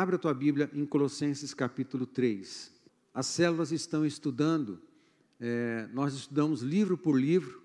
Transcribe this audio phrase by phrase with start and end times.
[0.00, 2.72] Abra a tua Bíblia em Colossenses capítulo 3.
[3.12, 4.80] As células estão estudando,
[5.38, 7.62] é, nós estudamos livro por livro,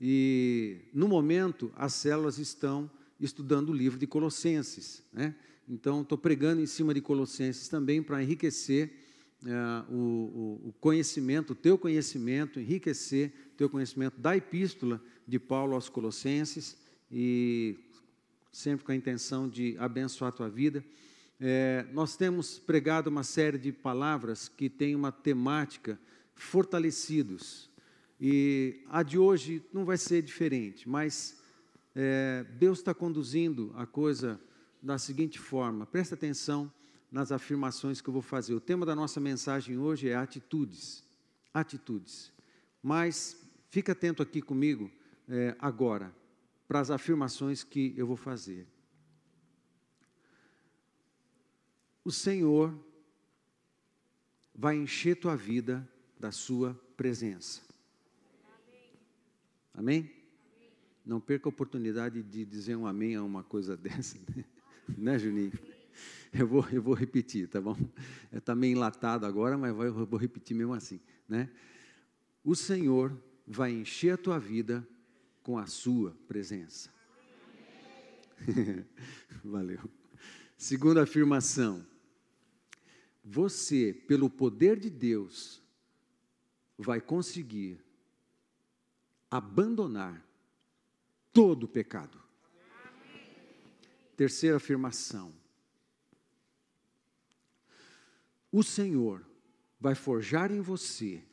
[0.00, 2.90] e no momento as células estão
[3.20, 5.02] estudando o livro de Colossenses.
[5.12, 5.34] Né?
[5.68, 8.90] Então, estou pregando em cima de Colossenses também para enriquecer
[9.44, 15.74] é, o, o, conhecimento, o teu conhecimento, enriquecer o teu conhecimento da epístola de Paulo
[15.74, 16.78] aos Colossenses
[17.12, 17.76] e
[18.50, 20.82] sempre com a intenção de abençoar a tua vida.
[21.40, 25.98] É, nós temos pregado uma série de palavras que tem uma temática
[26.34, 27.70] fortalecidos.
[28.20, 31.40] E a de hoje não vai ser diferente, mas
[31.94, 34.40] é, Deus está conduzindo a coisa
[34.82, 36.72] da seguinte forma: presta atenção
[37.10, 38.54] nas afirmações que eu vou fazer.
[38.54, 41.04] O tema da nossa mensagem hoje é atitudes.
[41.52, 42.32] Atitudes.
[42.82, 43.36] Mas
[43.70, 44.90] fica atento aqui comigo
[45.28, 46.14] é, agora
[46.66, 48.66] para as afirmações que eu vou fazer.
[52.04, 52.78] O Senhor
[54.54, 55.88] vai encher tua vida
[56.20, 57.62] da sua presença.
[59.72, 60.00] Amém?
[60.00, 60.10] amém?
[61.04, 64.44] Não perca a oportunidade de dizer um amém a uma coisa dessa, né,
[64.96, 65.52] né Juninho?
[66.32, 67.76] Eu vou, eu vou repetir, tá bom?
[68.32, 71.48] Está meio enlatado agora, mas eu vou repetir mesmo assim, né?
[72.44, 73.16] O Senhor
[73.46, 74.86] vai encher a tua vida
[75.42, 76.90] com a sua presença.
[79.44, 79.80] Valeu.
[80.56, 81.86] Segunda afirmação.
[83.24, 85.62] Você, pelo poder de Deus,
[86.76, 87.80] vai conseguir
[89.30, 90.24] abandonar
[91.32, 92.22] todo o pecado.
[94.16, 95.34] Terceira afirmação.
[98.52, 99.26] O Senhor
[99.80, 101.24] vai forjar em você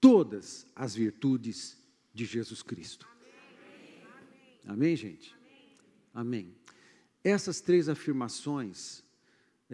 [0.00, 1.76] todas as virtudes
[2.14, 3.08] de Jesus Cristo.
[4.64, 5.34] Amém, gente?
[6.14, 6.54] Amém.
[7.24, 9.02] Essas três afirmações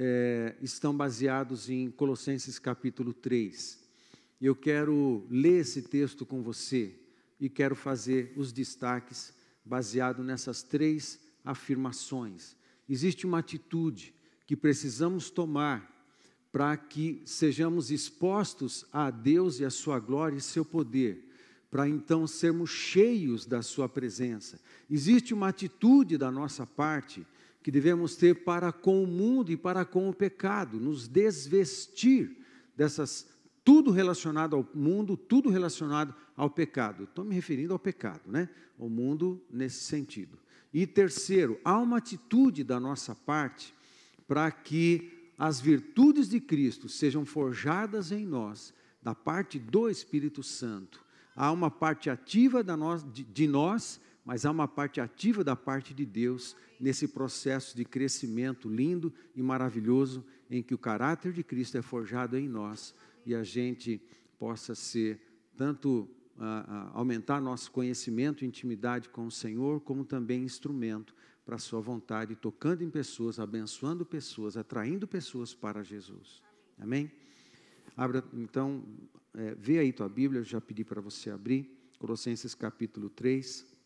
[0.01, 3.81] é, estão baseados em Colossenses capítulo 3.
[4.41, 6.95] Eu quero ler esse texto com você
[7.41, 9.33] e quero fazer os destaques
[9.65, 12.55] baseado nessas três afirmações.
[12.89, 14.15] Existe uma atitude
[14.47, 15.93] que precisamos tomar
[16.53, 21.29] para que sejamos expostos a Deus e a sua glória e seu poder
[21.71, 24.59] para então sermos cheios da Sua presença.
[24.91, 27.27] Existe uma atitude da nossa parte
[27.69, 32.35] que devemos ter para com o mundo e para com o pecado, nos desvestir
[32.75, 33.29] dessas,
[33.63, 37.05] tudo relacionado ao mundo, tudo relacionado ao pecado.
[37.05, 38.49] Estou me referindo ao pecado, né?
[38.79, 40.39] O mundo nesse sentido.
[40.73, 43.75] E terceiro, há uma atitude da nossa parte
[44.27, 51.07] para que as virtudes de Cristo sejam forjadas em nós, da parte do Espírito Santo
[51.39, 55.95] há uma parte ativa nós, de, de nós, mas há uma parte ativa da parte
[55.95, 61.79] de Deus nesse processo de crescimento lindo e maravilhoso em que o caráter de Cristo
[61.79, 62.95] é forjado em nós
[63.25, 63.99] e a gente
[64.39, 65.19] possa ser
[65.57, 66.07] tanto
[66.93, 72.37] aumentar nosso conhecimento e intimidade com o Senhor, como também instrumento para a sua vontade,
[72.37, 76.43] tocando em pessoas, abençoando pessoas, atraindo pessoas para Jesus.
[76.79, 77.11] Amém?
[77.97, 78.85] Abra, então,
[79.33, 81.67] é, vê aí tua Bíblia, eu já pedi para você abrir,
[81.99, 83.78] Colossenses capítulo 3.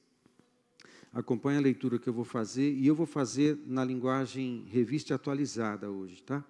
[1.12, 5.90] Acompanhe a leitura que eu vou fazer, e eu vou fazer na linguagem revista atualizada
[5.90, 6.42] hoje, tá?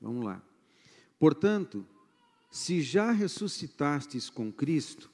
[0.00, 0.42] Vamos lá.
[1.18, 1.86] Portanto,
[2.50, 5.10] se já ressuscitastes com Cristo,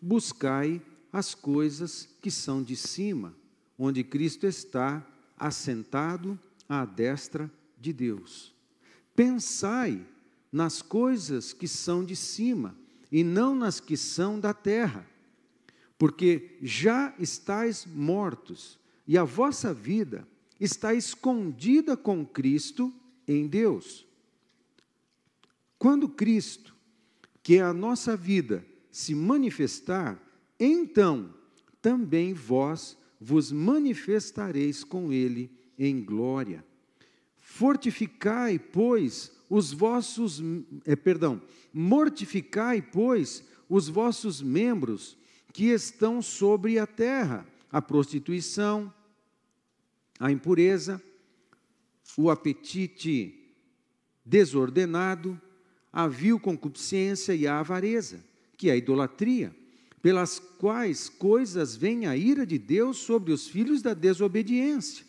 [0.00, 0.82] buscai
[1.12, 3.34] as coisas que são de cima,
[3.78, 5.06] onde Cristo está
[5.38, 6.38] assentado
[6.68, 8.54] à destra de Deus.
[9.14, 10.04] Pensai
[10.50, 12.74] nas coisas que são de cima
[13.10, 15.06] e não nas que são da terra,
[16.02, 18.76] porque já estáis mortos
[19.06, 20.26] e a vossa vida
[20.58, 22.92] está escondida com Cristo
[23.24, 24.04] em Deus.
[25.78, 26.74] Quando Cristo,
[27.40, 30.20] que é a nossa vida, se manifestar,
[30.58, 31.32] então
[31.80, 36.64] também vós vos manifestareis com Ele em glória.
[37.38, 40.42] Fortificai, pois, os vossos,
[40.84, 41.40] é, perdão,
[41.72, 45.16] mortificai, pois, os vossos membros
[45.52, 48.92] que estão sobre a terra, a prostituição,
[50.18, 51.02] a impureza,
[52.16, 53.54] o apetite
[54.24, 55.40] desordenado,
[55.92, 58.24] a vil concupiscência e a avareza,
[58.56, 59.54] que é a idolatria,
[60.00, 65.04] pelas quais coisas vem a ira de Deus sobre os filhos da desobediência,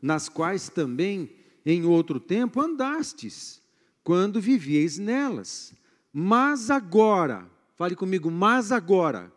[0.00, 1.30] nas quais também
[1.64, 3.60] em outro tempo andastes,
[4.02, 5.74] quando vivieis nelas.
[6.12, 7.46] Mas agora,
[7.76, 9.32] fale comigo, mas agora,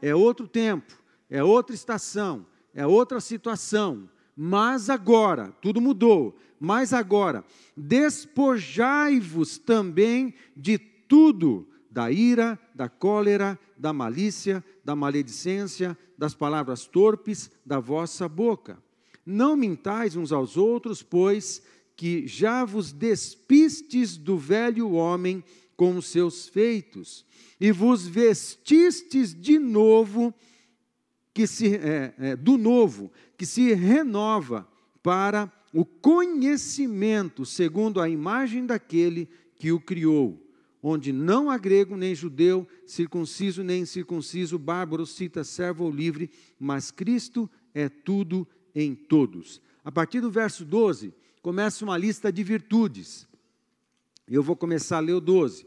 [0.00, 0.92] é outro tempo,
[1.28, 4.08] é outra estação, é outra situação,
[4.40, 7.44] Mas agora, tudo mudou, mas agora,
[7.76, 17.50] despojai-vos também de tudo, da ira, da cólera, da malícia, da maledicência, das palavras torpes
[17.66, 18.78] da vossa boca.
[19.26, 21.60] Não mintais uns aos outros, pois
[21.96, 25.42] que já vos despistes do velho homem
[25.78, 27.24] com os seus feitos,
[27.60, 30.34] e vos vestistes de novo,
[31.32, 34.68] que se, é, é, do novo, que se renova
[35.00, 40.44] para o conhecimento segundo a imagem daquele que o criou,
[40.82, 46.28] onde não há grego nem judeu, circunciso nem incircunciso, bárbaro, cita, servo ou livre,
[46.58, 49.62] mas Cristo é tudo em todos.
[49.84, 53.28] A partir do verso 12, começa uma lista de virtudes.
[54.30, 55.66] Eu vou começar a ler o 12.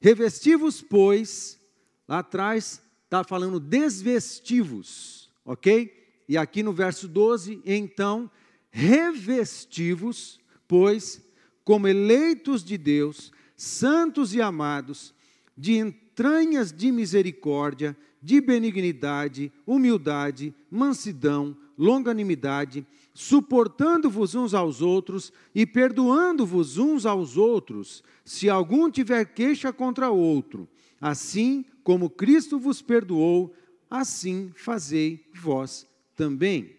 [0.00, 1.60] Revestivos, pois,
[2.06, 5.92] lá atrás está falando desvestivos, ok?
[6.28, 8.30] E aqui no verso 12, então,
[8.70, 11.22] revestivos, pois,
[11.64, 15.14] como eleitos de Deus, santos e amados,
[15.56, 22.86] de entranhas de misericórdia, de benignidade, humildade, mansidão, longanimidade,
[23.18, 30.68] suportando-vos uns aos outros e perdoando-vos uns aos outros, se algum tiver queixa contra outro.
[31.00, 33.52] Assim como Cristo vos perdoou,
[33.90, 35.84] assim fazei vós
[36.14, 36.76] também.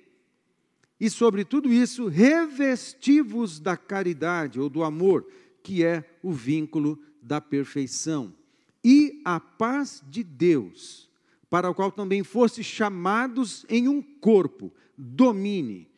[0.98, 5.28] E sobre tudo isso, revesti-vos da caridade ou do amor,
[5.62, 8.34] que é o vínculo da perfeição.
[8.82, 11.10] E a paz de Deus,
[11.50, 15.89] para o qual também fostes chamados em um corpo, domine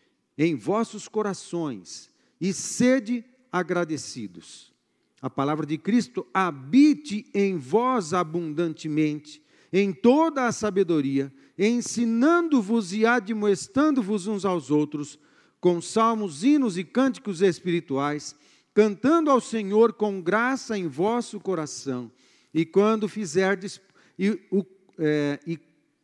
[0.44, 2.10] em vossos corações
[2.40, 4.74] e sede agradecidos.
[5.22, 9.40] A palavra de Cristo habite em vós abundantemente,
[9.72, 15.20] em toda a sabedoria, ensinando-vos e admoestando-vos uns aos outros,
[15.60, 18.36] com salmos, hinos e cânticos espirituais,
[18.74, 22.12] cantando ao Senhor com graça em vosso coração.
[22.52, 23.80] E quando fizerdes,
[24.18, 24.66] e, o,
[24.98, 25.60] é, e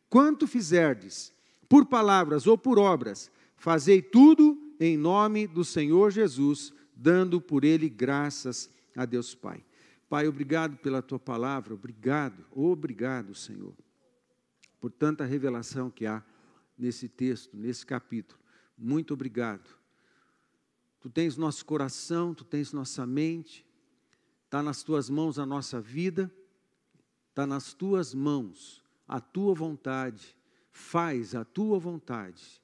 [0.08, 1.32] quanto fizerdes,
[1.68, 7.88] por palavras ou por obras, fazei tudo em nome do Senhor Jesus, dando por ele
[7.88, 9.64] graças a Deus Pai.
[10.08, 13.74] Pai, obrigado pela tua palavra, obrigado, obrigado, Senhor,
[14.80, 16.24] por tanta revelação que há
[16.78, 18.40] nesse texto, nesse capítulo.
[18.76, 19.68] Muito obrigado.
[21.00, 23.66] Tu tens nosso coração, tu tens nossa mente,
[24.44, 26.32] está nas tuas mãos a nossa vida,
[27.28, 30.36] está nas tuas mãos a tua vontade,
[30.70, 32.62] faz a tua vontade,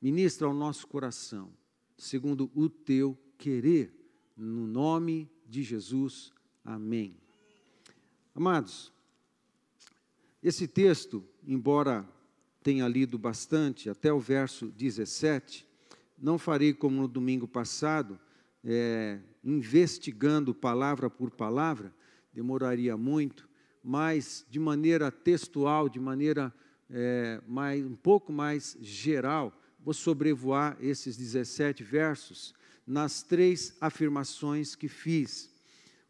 [0.00, 1.50] ministra ao nosso coração,
[1.96, 3.92] segundo o teu querer,
[4.36, 6.32] no nome de Jesus.
[6.64, 7.16] Amém.
[8.34, 8.92] Amados,
[10.42, 12.06] esse texto, embora
[12.62, 15.66] tenha lido bastante, até o verso 17,
[16.18, 18.18] não farei como no domingo passado,
[18.64, 21.94] é, investigando palavra por palavra,
[22.32, 23.48] demoraria muito,
[23.82, 26.52] mas de maneira textual, de maneira
[26.90, 29.55] é, mais, um pouco mais geral,
[29.86, 32.52] vou sobrevoar esses 17 versos
[32.84, 35.48] nas três afirmações que fiz.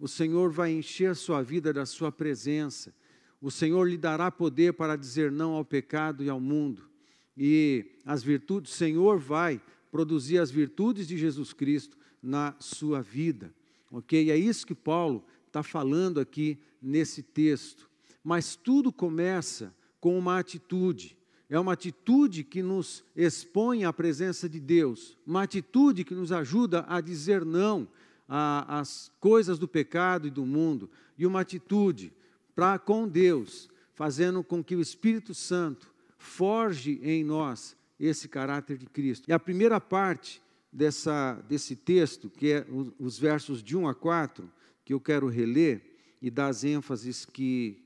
[0.00, 2.94] O Senhor vai encher a sua vida da sua presença.
[3.38, 6.88] O Senhor lhe dará poder para dizer não ao pecado e ao mundo.
[7.36, 9.60] E as virtudes, o Senhor vai
[9.90, 13.52] produzir as virtudes de Jesus Cristo na sua vida.
[13.90, 14.30] Ok?
[14.30, 17.90] É isso que Paulo está falando aqui nesse texto.
[18.24, 21.14] Mas tudo começa com uma atitude.
[21.48, 26.84] É uma atitude que nos expõe à presença de Deus, uma atitude que nos ajuda
[26.88, 27.86] a dizer não
[28.28, 32.12] às coisas do pecado e do mundo, e uma atitude
[32.54, 38.86] para com Deus, fazendo com que o Espírito Santo forge em nós esse caráter de
[38.86, 39.28] Cristo.
[39.28, 42.66] E a primeira parte dessa, desse texto, que é
[42.98, 44.50] os versos de 1 a 4,
[44.84, 45.82] que eu quero reler
[46.20, 47.82] e dar as ênfases que,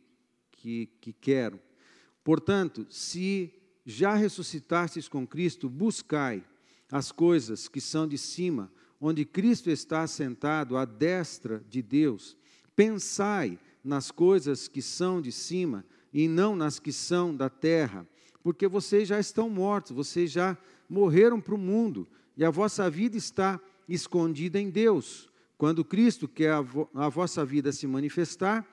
[0.50, 1.60] que, que quero.
[2.30, 3.52] Portanto, se
[3.84, 6.44] já ressuscitastes com Cristo, buscai
[6.88, 8.70] as coisas que são de cima,
[9.00, 12.36] onde Cristo está sentado à destra de Deus.
[12.76, 18.06] Pensai nas coisas que são de cima e não nas que são da terra,
[18.44, 20.56] porque vocês já estão mortos, vocês já
[20.88, 22.06] morreram para o mundo
[22.36, 23.58] e a vossa vida está
[23.88, 25.28] escondida em Deus.
[25.58, 28.64] Quando Cristo quer a, vo a vossa vida se manifestar,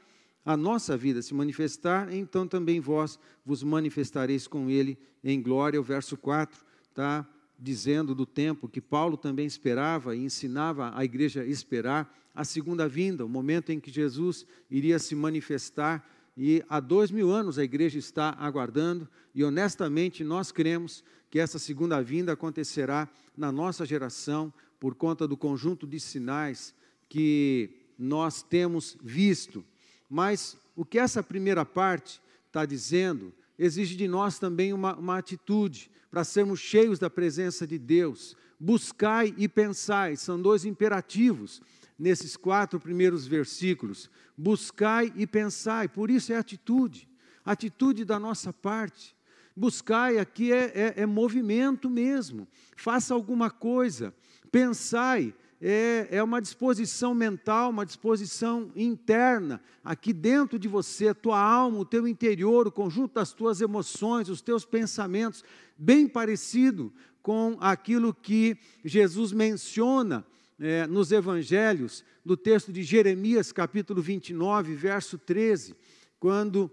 [0.48, 5.78] a nossa vida se manifestar, então também vós vos manifestareis com ele em glória.
[5.78, 7.28] O verso 4 está
[7.60, 12.88] dizendo do tempo que Paulo também esperava e ensinava a igreja a esperar a segunda
[12.88, 16.10] vinda, o momento em que Jesus iria se manifestar.
[16.38, 21.60] E há dois mil anos a igreja está aguardando, e honestamente nós cremos que essa
[21.60, 26.74] segunda vinda acontecerá na nossa geração por conta do conjunto de sinais
[27.10, 29.66] que nós temos visto.
[30.10, 35.92] Mas o que essa primeira parte está dizendo exige de nós também uma, uma atitude
[36.10, 38.36] para sermos cheios da presença de Deus.
[38.60, 41.62] Buscai e pensai, são dois imperativos
[41.98, 44.10] nesses quatro primeiros versículos.
[44.38, 47.10] Buscai e pensai, por isso é atitude,
[47.44, 49.16] atitude da nossa parte.
[49.56, 54.14] Buscai aqui é, é, é movimento mesmo, faça alguma coisa,
[54.52, 61.40] pensai, é, é, uma disposição mental, uma disposição interna, aqui dentro de você, a tua
[61.40, 65.44] alma, o teu interior, o conjunto das tuas emoções, os teus pensamentos,
[65.78, 70.26] bem parecido com aquilo que Jesus menciona
[70.60, 75.76] é, nos evangelhos, no texto de Jeremias, capítulo 29, verso 13,
[76.20, 76.72] quando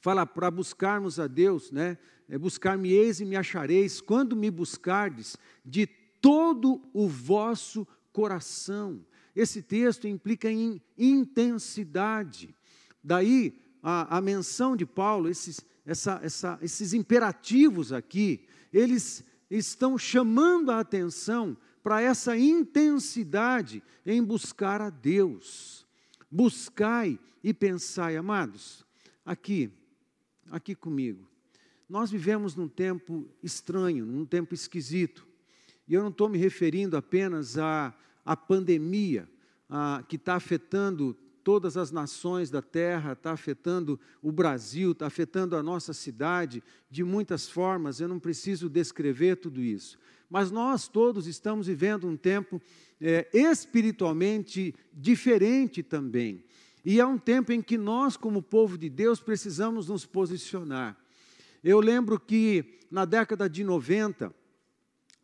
[0.00, 1.98] fala para buscarmos a Deus, né?
[2.28, 5.86] É, Buscar-me-eis e me achareis, quando me buscardes de
[6.20, 9.04] todo o vosso coração.
[9.34, 12.54] Esse texto implica em intensidade.
[13.02, 20.70] Daí a, a menção de Paulo, esses, essa, essa, esses imperativos aqui, eles estão chamando
[20.70, 25.86] a atenção para essa intensidade em buscar a Deus.
[26.30, 28.84] Buscai e pensai, amados,
[29.24, 29.70] aqui,
[30.50, 31.28] aqui comigo.
[31.88, 35.26] Nós vivemos num tempo estranho, num tempo esquisito.
[35.90, 37.92] E eu não estou me referindo apenas à,
[38.24, 39.28] à pandemia
[39.68, 45.56] a, que está afetando todas as nações da terra, está afetando o Brasil, está afetando
[45.56, 48.00] a nossa cidade de muitas formas.
[48.00, 49.98] Eu não preciso descrever tudo isso.
[50.30, 52.62] Mas nós todos estamos vivendo um tempo
[53.00, 56.44] é, espiritualmente diferente também.
[56.84, 60.96] E é um tempo em que nós, como povo de Deus, precisamos nos posicionar.
[61.64, 64.32] Eu lembro que na década de 90,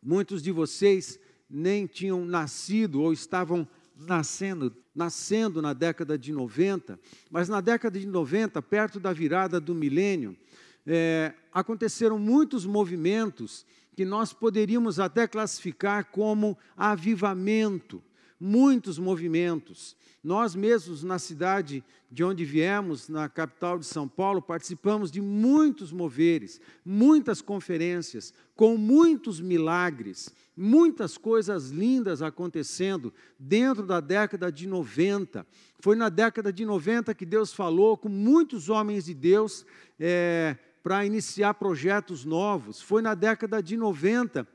[0.01, 6.99] muitos de vocês nem tinham nascido ou estavam nascendo, nascendo na década de 90,
[7.29, 10.37] mas na década de 90, perto da virada do milênio,
[10.85, 18.01] é, aconteceram muitos movimentos que nós poderíamos até classificar como avivamento,
[18.39, 19.95] muitos movimentos.
[20.23, 25.91] Nós mesmos, na cidade de onde viemos, na capital de São Paulo, participamos de muitos
[25.91, 35.45] moveres, muitas conferências, com muitos milagres, muitas coisas lindas acontecendo dentro da década de 90.
[35.79, 39.65] Foi na década de 90 que Deus falou com muitos homens de Deus
[39.99, 42.81] é, para iniciar projetos novos.
[42.81, 44.47] Foi na década de 90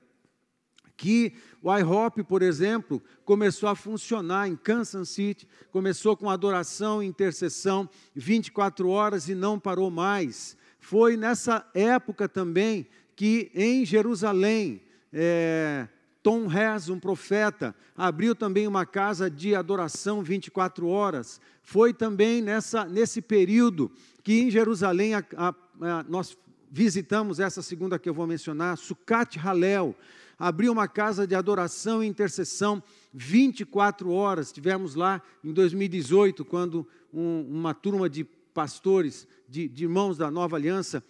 [1.03, 7.07] que o IHOP, por exemplo, começou a funcionar em Kansas City, começou com adoração e
[7.07, 10.57] intercessão 24 horas e não parou mais.
[10.79, 14.81] Foi nessa época também que em Jerusalém,
[15.13, 15.89] é,
[16.23, 21.41] Tom Hess, um profeta, abriu também uma casa de adoração 24 horas.
[21.65, 23.91] Foi também nessa, nesse período
[24.23, 26.39] que em Jerusalém a, a, a, nós
[26.73, 29.95] visitamos essa segunda que eu vou mencionar, Sucat Halel,
[30.39, 34.47] abriu uma casa de adoração e intercessão 24 horas.
[34.47, 40.57] Estivemos lá em 2018, quando um, uma turma de pastores, de, de, irmãos da nova
[40.57, 41.05] aliança,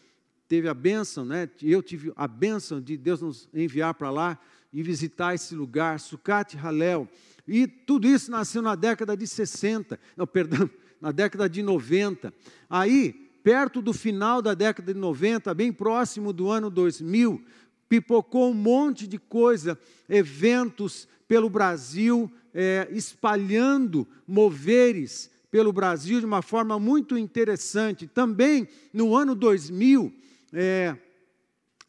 [0.48, 1.48] teve a bênção, né?
[1.62, 4.38] eu tive a bênção de Deus nos enviar para lá
[4.72, 7.08] e visitar esse lugar, Sucat Halel.
[7.46, 10.68] E tudo isso nasceu na década de 60, não, perdão,
[11.00, 12.34] na década de 90.
[12.68, 17.42] Aí, perto do final da década de 90, bem próximo do ano 2000,
[17.88, 26.40] pipocou um monte de coisa, eventos pelo Brasil, é, espalhando moveres pelo Brasil de uma
[26.40, 28.06] forma muito interessante.
[28.06, 30.12] Também no ano 2000,
[30.52, 30.96] é,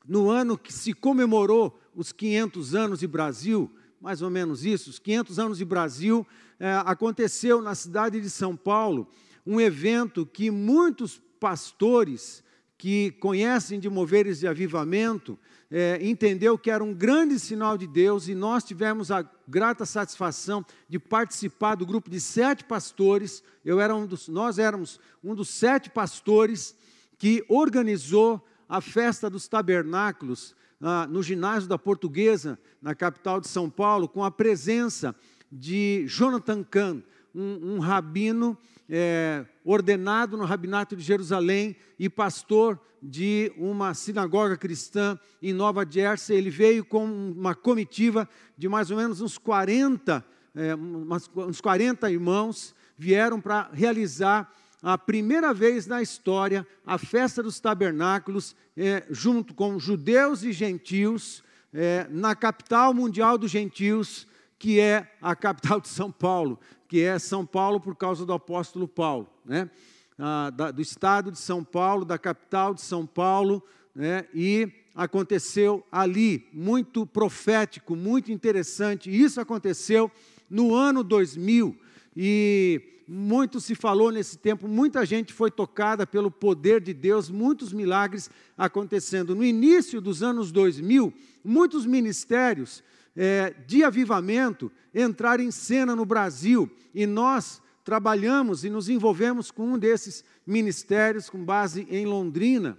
[0.08, 5.00] no ano que se comemorou os 500 anos de Brasil, mais ou menos isso, os
[5.00, 6.28] 500 anos de Brasil,
[6.60, 9.08] é, aconteceu na cidade de São Paulo
[9.46, 12.42] um evento que muitos pastores
[12.78, 15.38] que conhecem de moveres de avivamento
[15.70, 20.66] é, entendeu que era um grande sinal de Deus e nós tivemos a grata satisfação
[20.88, 23.44] de participar do grupo de sete pastores.
[23.66, 26.74] Eu era um dos, nós éramos um dos sete pastores
[27.18, 33.70] que organizou a festa dos tabernáculos ah, no ginásio da Portuguesa, na capital de São
[33.70, 35.14] Paulo, com a presença
[35.52, 37.02] de Jonathan Kahn,
[37.36, 38.58] um, um rabino
[38.88, 46.38] é, ordenado no rabinato de Jerusalém e pastor de uma sinagoga cristã em Nova Jersey.
[46.38, 48.28] Ele veio com uma comitiva
[48.58, 50.24] de mais ou menos uns 40,
[50.56, 57.60] é, uns 40 irmãos, vieram para realizar a primeira vez na história a festa dos
[57.60, 61.44] tabernáculos, é, junto com judeus e gentios,
[61.74, 64.28] é, na capital mundial dos gentios,
[64.64, 68.88] que é a capital de São Paulo, que é São Paulo por causa do apóstolo
[68.88, 69.70] Paulo, né?
[70.18, 73.62] Ah, da, do estado de São Paulo, da capital de São Paulo,
[73.94, 74.26] né?
[74.34, 79.14] e aconteceu ali, muito profético, muito interessante.
[79.14, 80.10] Isso aconteceu
[80.50, 81.78] no ano 2000
[82.16, 87.74] e muito se falou nesse tempo, muita gente foi tocada pelo poder de Deus, muitos
[87.74, 89.36] milagres acontecendo.
[89.36, 92.82] No início dos anos 2000, muitos ministérios
[93.16, 99.74] é, de avivamento entraram em cena no Brasil e nós trabalhamos e nos envolvemos com
[99.74, 102.78] um desses ministérios com base em Londrina.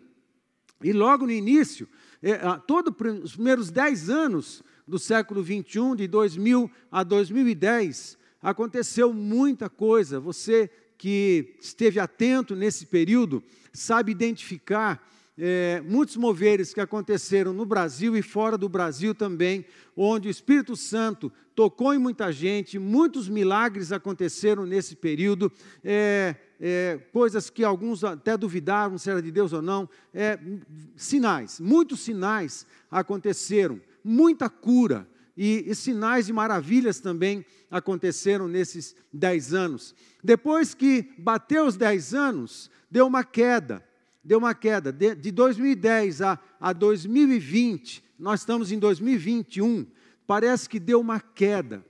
[0.83, 1.89] E logo no início,
[2.23, 9.71] é, todos os primeiros dez anos do século 21, de 2000 a 2010, aconteceu muita
[9.71, 10.21] coisa.
[10.21, 15.03] Você que esteve atento nesse período sabe identificar
[15.37, 19.65] é, muitos moveres que aconteceram no Brasil e fora do Brasil também,
[19.97, 25.51] onde o Espírito Santo tocou em muita gente, muitos milagres aconteceram nesse período,
[25.83, 30.39] é, é, coisas que alguns até duvidaram se era de Deus ou não, é,
[30.97, 39.53] sinais, muitos sinais aconteceram, muita cura, e, e, sinais e maravilhas também aconteceram nesses dez
[39.53, 39.93] anos.
[40.23, 43.83] Depois que bateu os dez anos, deu uma queda
[44.25, 44.91] deu uma queda.
[44.91, 49.87] De, de 2010 a, a 2020, nós estamos em 2021,
[50.27, 51.85] parece que deu uma queda.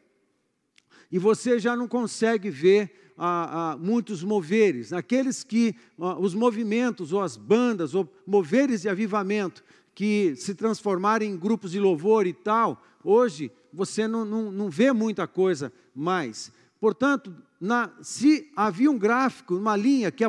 [1.10, 7.36] E você já não consegue ver ah, muitos moveres, aqueles que, os movimentos, ou as
[7.36, 9.62] bandas, ou moveres de avivamento,
[9.94, 14.92] que se transformaram em grupos de louvor e tal, hoje você não, não, não vê
[14.92, 16.52] muita coisa mais.
[16.80, 17.32] Portanto,
[17.64, 20.22] na, se havia um gráfico, uma linha que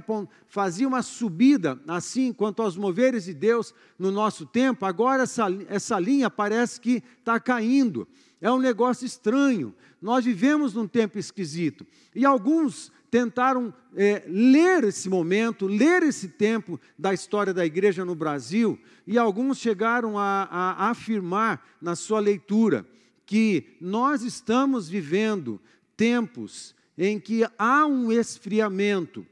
[0.47, 5.99] fazia uma subida, assim quanto aos moveres de Deus no nosso tempo, agora essa, essa
[5.99, 8.07] linha parece que está caindo.
[8.39, 9.75] É um negócio estranho.
[10.01, 11.85] Nós vivemos num tempo esquisito.
[12.15, 18.15] E alguns tentaram é, ler esse momento, ler esse tempo da história da igreja no
[18.15, 22.85] Brasil, e alguns chegaram a, a, afirmar na sua leitura
[23.25, 25.59] que nós estamos vivendo
[25.97, 29.25] tempos em que há um esfriamento.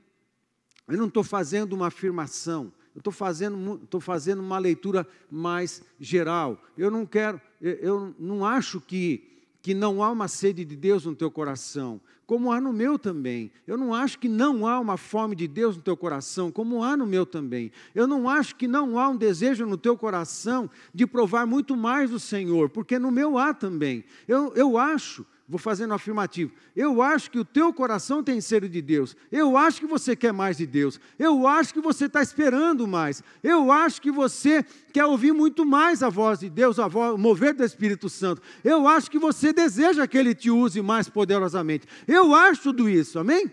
[0.88, 6.62] Eu não estou fazendo uma afirmação, eu estou fazendo, estou fazendo uma leitura mais geral.
[6.78, 11.15] Eu não quero, eu não acho que, que não há uma sede de Deus no
[11.15, 13.52] teu coração, como há no meu também.
[13.65, 16.95] Eu não acho que não há uma fome de Deus no teu coração, como há
[16.95, 17.71] no meu também.
[17.95, 22.12] Eu não acho que não há um desejo no teu coração de provar muito mais
[22.12, 24.04] do Senhor, porque no meu há também.
[24.28, 26.53] Eu, eu acho Vou fazendo afirmativo.
[26.73, 29.15] Eu acho que o teu coração tem sede de Deus.
[29.29, 30.99] Eu acho que você quer mais de Deus.
[31.19, 33.21] Eu acho que você está esperando mais.
[33.43, 37.17] Eu acho que você quer ouvir muito mais a voz de Deus, a voz, o
[37.17, 38.41] mover do Espírito Santo.
[38.63, 41.86] Eu acho que você deseja que Ele te use mais poderosamente.
[42.08, 43.51] Eu acho tudo isso, amém?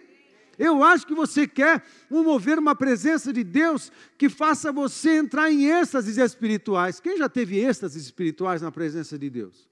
[0.56, 5.50] Eu acho que você quer um mover, uma presença de Deus que faça você entrar
[5.50, 7.00] em êxtases espirituais.
[7.00, 9.69] Quem já teve êxtases espirituais na presença de Deus?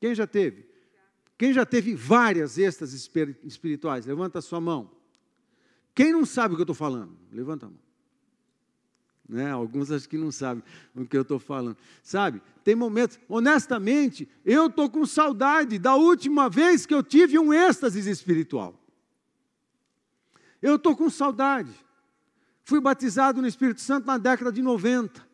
[0.00, 0.66] Quem já teve?
[1.38, 4.06] Quem já teve várias estas espirituais?
[4.06, 4.90] Levanta a sua mão.
[5.94, 7.16] Quem não sabe o que eu estou falando?
[7.30, 7.86] Levanta a mão.
[9.28, 9.50] Né?
[9.50, 10.62] Alguns acho que não sabem
[10.94, 11.76] o que eu estou falando.
[12.02, 17.52] Sabe, tem momentos, honestamente, eu estou com saudade da última vez que eu tive um
[17.52, 18.80] êxtase espiritual.
[20.62, 21.72] Eu estou com saudade.
[22.62, 25.26] Fui batizado no Espírito Santo na década de 90.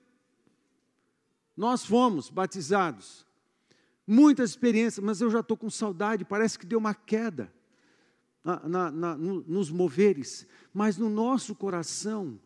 [1.56, 3.26] Nós fomos batizados
[4.06, 7.52] muitas experiências, mas eu já estou com saudade, parece que deu uma queda
[8.44, 12.40] na, na, na, no, nos moveres, mas no nosso coração,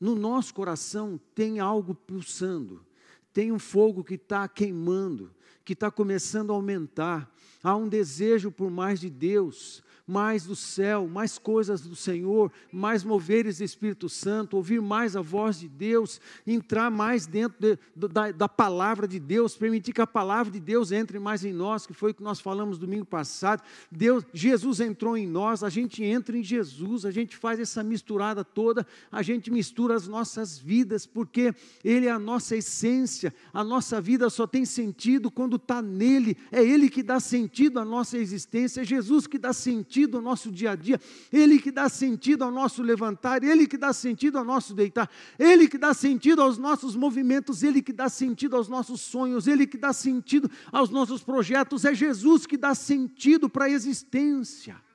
[0.00, 2.84] no nosso coração tem algo pulsando,
[3.32, 8.70] tem um fogo que está queimando, que está começando a aumentar, há um desejo por
[8.70, 14.56] mais de Deus, mais do céu, mais coisas do Senhor, mais moveres do Espírito Santo,
[14.56, 19.56] ouvir mais a voz de Deus, entrar mais dentro de, da, da palavra de Deus,
[19.56, 22.40] permitir que a palavra de Deus entre mais em nós, que foi o que nós
[22.40, 23.62] falamos domingo passado.
[23.88, 28.42] Deus, Jesus entrou em nós, a gente entra em Jesus, a gente faz essa misturada
[28.42, 34.00] toda, a gente mistura as nossas vidas, porque Ele é a nossa essência, a nossa
[34.00, 38.80] vida só tem sentido quando está nele, é Ele que dá sentido à nossa existência,
[38.80, 41.00] é Jesus que dá sentido sentido ao nosso dia a dia,
[41.32, 45.68] Ele que dá sentido ao nosso levantar, Ele que dá sentido ao nosso deitar, Ele
[45.68, 49.76] que dá sentido aos nossos movimentos, Ele que dá sentido aos nossos sonhos, Ele que
[49.76, 54.89] dá sentido aos nossos projetos, é Jesus que dá sentido para a existência.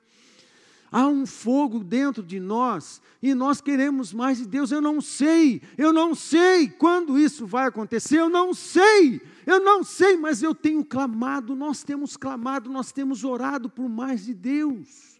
[0.96, 4.72] Há um fogo dentro de nós e nós queremos mais de Deus.
[4.72, 9.84] Eu não sei, eu não sei quando isso vai acontecer, eu não sei, eu não
[9.84, 15.18] sei, mas eu tenho clamado, nós temos clamado, nós temos orado por mais de Deus.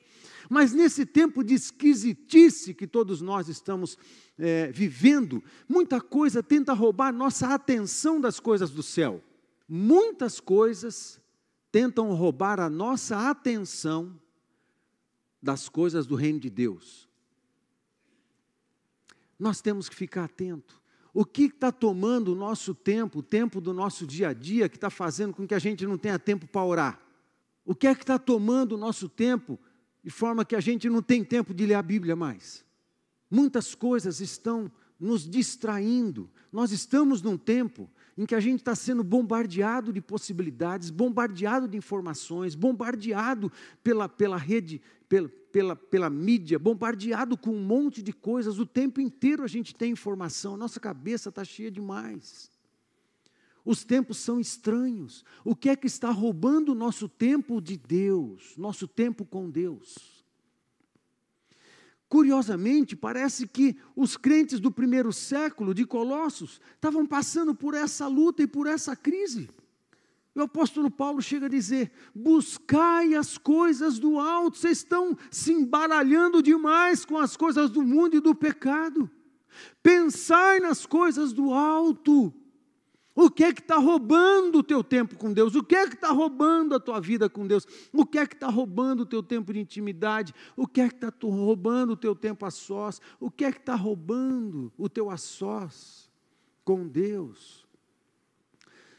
[0.49, 3.99] Mas nesse tempo de esquisitice que todos nós estamos
[4.39, 9.23] é, vivendo, muita coisa tenta roubar nossa atenção das coisas do céu.
[9.69, 11.21] Muitas coisas
[11.71, 14.19] tentam roubar a nossa atenção
[15.47, 17.09] das coisas do reino de Deus.
[19.39, 20.83] Nós temos que ficar atento.
[21.15, 24.77] O que está tomando o nosso tempo, o tempo do nosso dia a dia, que
[24.77, 27.01] está fazendo com que a gente não tenha tempo para orar?
[27.65, 29.57] O que é que está tomando o nosso tempo,
[30.03, 32.65] de forma que a gente não tem tempo de ler a Bíblia mais?
[33.31, 36.29] Muitas coisas estão nos distraindo.
[36.51, 41.77] Nós estamos num tempo em que a gente está sendo bombardeado de possibilidades, bombardeado de
[41.77, 43.53] informações, bombardeado
[43.85, 48.59] pela, pela rede, pela, pela, pela mídia, bombardeado com um monte de coisas.
[48.59, 52.51] O tempo inteiro a gente tem informação, nossa cabeça está cheia demais.
[53.65, 55.25] Os tempos são estranhos.
[55.45, 60.16] O que é que está roubando o nosso tempo de Deus, nosso tempo com Deus?
[62.09, 68.43] Curiosamente, parece que os crentes do primeiro século de Colossos estavam passando por essa luta
[68.43, 69.51] e por essa crise.
[70.35, 76.43] O apóstolo Paulo chega a dizer: buscai as coisas do alto, vocês estão se embaralhando
[76.43, 79.11] demais com as coisas do mundo e do pecado.
[79.83, 82.33] Pensai nas coisas do alto.
[83.19, 85.55] O que é que está roubando o teu tempo com Deus?
[85.55, 87.67] O que é que está roubando a tua vida com Deus?
[87.91, 90.35] O que é que está roubando o teu tempo de intimidade?
[90.55, 93.01] O que é que está roubando o teu tempo a sós?
[93.19, 96.11] O que é que está roubando o teu a sós
[96.63, 97.67] com Deus?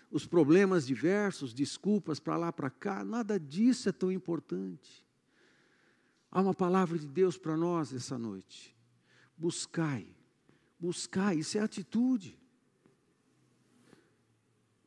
[0.09, 5.05] Os problemas diversos, desculpas para lá, para cá, nada disso é tão importante.
[6.31, 8.75] Há uma palavra de Deus para nós essa noite.
[9.37, 10.07] Buscai,
[10.79, 12.35] buscai, isso é atitude.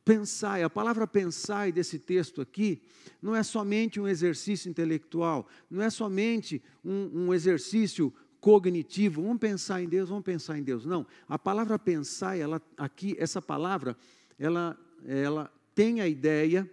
[0.03, 2.81] Pensai, a palavra pensai desse texto aqui
[3.21, 9.81] não é somente um exercício intelectual, não é somente um, um exercício cognitivo, vamos pensar
[9.81, 10.85] em Deus, vamos pensar em Deus.
[10.85, 13.95] Não, a palavra pensar, ela, aqui, essa palavra,
[14.39, 16.67] ela, ela tem a ideia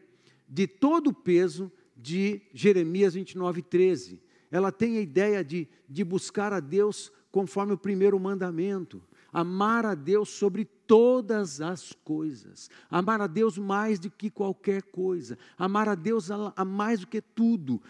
[0.49, 4.23] de todo o peso de Jeremias 29, 13.
[4.51, 9.95] Ela tem a ideia de, de buscar a Deus conforme o primeiro mandamento amar a
[9.95, 15.95] Deus sobre todas as coisas, amar a Deus mais do que qualquer coisa, amar a
[15.95, 17.81] Deus a, a mais do que tudo,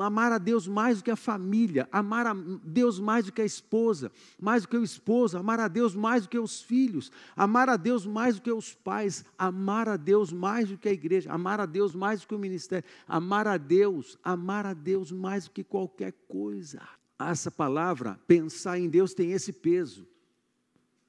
[0.00, 3.44] amar a Deus mais do que a família, amar a Deus mais do que a
[3.44, 7.68] esposa, mais do que o esposo, amar a Deus mais do que os filhos, amar
[7.68, 11.32] a Deus mais do que os pais, amar a Deus mais do que a igreja,
[11.32, 15.44] amar a Deus mais do que o ministério, amar a Deus, amar a Deus mais
[15.44, 16.82] do que qualquer coisa.
[17.16, 20.09] Essa palavra, pensar em Deus, tem esse peso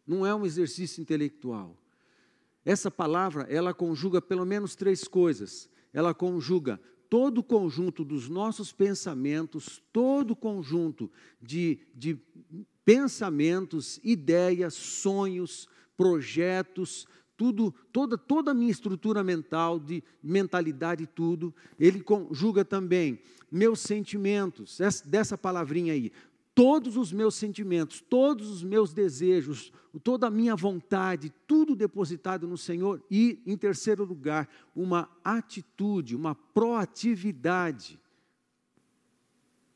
[0.05, 1.77] não é um exercício intelectual.
[2.63, 5.69] Essa palavra, ela conjuga pelo menos três coisas.
[5.93, 11.11] Ela conjuga todo o conjunto dos nossos pensamentos, todo o conjunto
[11.41, 12.17] de, de
[12.85, 21.53] pensamentos, ideias, sonhos, projetos, tudo, toda, toda a minha estrutura mental, de mentalidade, tudo.
[21.79, 23.19] Ele conjuga também
[23.51, 26.11] meus sentimentos, essa, dessa palavrinha aí,
[26.53, 29.71] todos os meus sentimentos, todos os meus desejos,
[30.03, 33.03] toda a minha vontade, tudo depositado no Senhor.
[33.09, 37.99] E, em terceiro lugar, uma atitude, uma proatividade,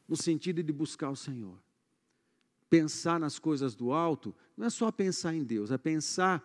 [0.07, 1.57] no sentido de buscar o Senhor.
[2.69, 6.43] Pensar nas coisas do alto não é só pensar em Deus, é pensar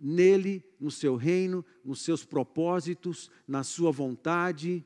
[0.00, 4.84] nele, no seu reino, nos seus propósitos, na sua vontade,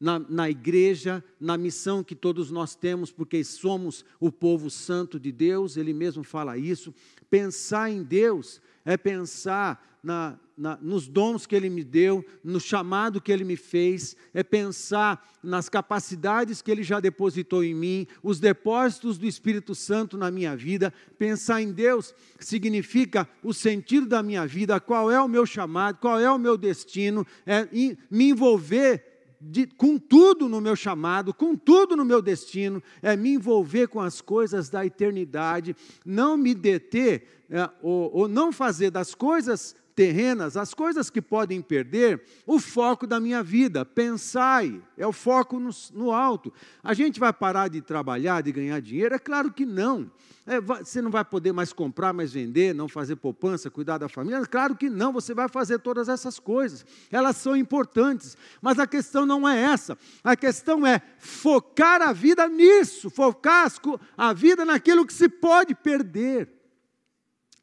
[0.00, 5.30] na, na igreja, na missão que todos nós temos, porque somos o povo santo de
[5.30, 6.94] Deus, ele mesmo fala isso.
[7.28, 13.20] Pensar em Deus é pensar na, na, nos dons que Ele me deu, no chamado
[13.20, 18.40] que Ele me fez, é pensar nas capacidades que Ele já depositou em mim, os
[18.40, 20.92] depósitos do Espírito Santo na minha vida.
[21.18, 26.18] Pensar em Deus significa o sentido da minha vida, qual é o meu chamado, qual
[26.18, 27.68] é o meu destino, é
[28.10, 29.09] me envolver
[29.40, 34.00] de, com tudo no meu chamado, com tudo no meu destino, é me envolver com
[34.00, 35.74] as coisas da eternidade,
[36.04, 41.60] não me deter, é, ou, ou não fazer das coisas terrenas, as coisas que podem
[41.60, 43.84] perder o foco da minha vida.
[43.84, 46.50] Pensai, é o foco no, no alto.
[46.82, 49.14] A gente vai parar de trabalhar, de ganhar dinheiro?
[49.14, 50.10] É claro que não.
[50.46, 54.40] É, você não vai poder mais comprar, mais vender, não fazer poupança, cuidar da família?
[54.46, 56.82] Claro que não, você vai fazer todas essas coisas.
[57.12, 58.38] Elas são importantes.
[58.62, 59.98] Mas a questão não é essa.
[60.24, 63.70] A questão é focar a vida nisso, focar
[64.16, 66.48] a vida naquilo que se pode perder,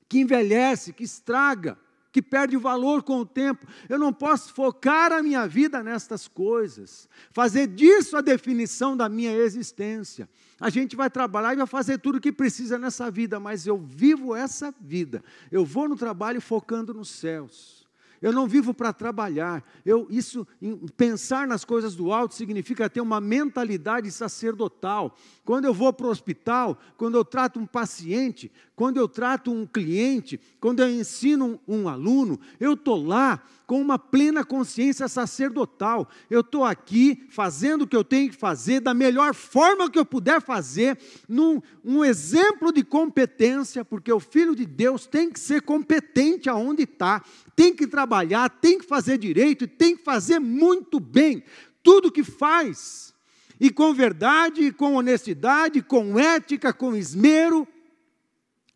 [0.08, 1.80] que envelhece, que estraga
[2.18, 3.68] que perde valor com o tempo.
[3.88, 9.32] Eu não posso focar a minha vida nestas coisas, fazer disso a definição da minha
[9.34, 10.28] existência.
[10.60, 13.78] A gente vai trabalhar e vai fazer tudo o que precisa nessa vida, mas eu
[13.78, 15.24] vivo essa vida.
[15.52, 17.87] Eu vou no trabalho focando nos céus.
[18.22, 19.64] Eu não vivo para trabalhar.
[19.86, 20.48] Eu, isso,
[20.96, 25.16] pensar nas coisas do alto significa ter uma mentalidade sacerdotal.
[25.46, 29.66] Quando eu vou para o hospital, quando eu trato um paciente, quando eu trato um
[29.66, 36.10] cliente, quando eu ensino um, um aluno, eu estou lá com uma plena consciência sacerdotal.
[36.30, 40.06] Eu estou aqui fazendo o que eu tenho que fazer da melhor forma que eu
[40.06, 45.62] puder fazer, num um exemplo de competência, porque o Filho de Deus tem que ser
[45.62, 47.22] competente aonde está,
[47.58, 51.44] tem que trabalhar, tem que fazer direito e tem que fazer muito bem
[51.84, 53.14] tudo que faz.
[53.60, 57.68] E com verdade, com honestidade, com ética, com esmero,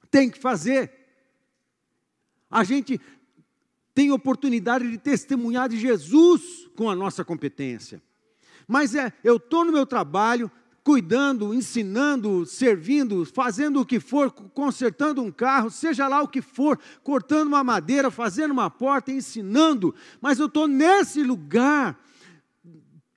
[0.09, 0.91] tem que fazer.
[2.49, 2.99] A gente
[3.93, 8.01] tem oportunidade de testemunhar de Jesus com a nossa competência.
[8.67, 10.49] Mas é, eu estou no meu trabalho,
[10.83, 16.79] cuidando, ensinando, servindo, fazendo o que for, consertando um carro, seja lá o que for,
[17.03, 21.99] cortando uma madeira, fazendo uma porta, ensinando, mas eu estou nesse lugar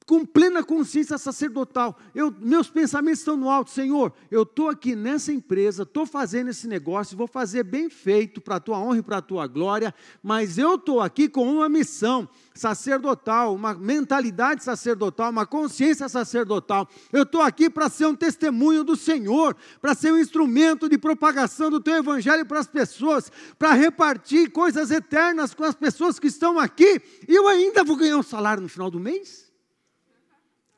[0.07, 1.99] com plena consciência sacerdotal.
[2.15, 4.13] Eu, meus pensamentos estão no alto, Senhor.
[4.31, 8.61] Eu estou aqui nessa empresa, estou fazendo esse negócio, vou fazer bem feito para a
[8.61, 13.55] tua honra e para a tua glória, mas eu estou aqui com uma missão sacerdotal,
[13.55, 16.87] uma mentalidade sacerdotal, uma consciência sacerdotal.
[17.11, 21.71] Eu estou aqui para ser um testemunho do Senhor, para ser um instrumento de propagação
[21.71, 26.59] do teu evangelho para as pessoas, para repartir coisas eternas com as pessoas que estão
[26.59, 29.44] aqui, e eu ainda vou ganhar um salário no final do mês?